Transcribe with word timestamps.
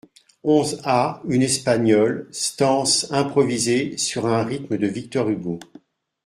onzeº 0.43 0.81
A 0.83 1.21
une 1.29 1.43
Espagnole, 1.43 2.27
stances 2.31 3.11
improvisées 3.11 3.97
sur 3.99 4.25
un 4.25 4.43
rythme 4.43 4.79
de 4.79 4.87
Victor 4.87 5.29
Hugo. 5.29 5.59